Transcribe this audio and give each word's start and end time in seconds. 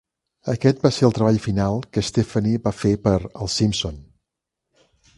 Aquest 0.53 0.79
va 0.85 0.91
ser 0.95 1.05
el 1.09 1.13
treball 1.17 1.37
final 1.43 1.77
que 1.97 2.05
Stefani 2.09 2.57
va 2.67 2.75
fer 2.81 2.97
per 3.07 3.17
"Els 3.27 3.63
Simpson". 3.63 4.05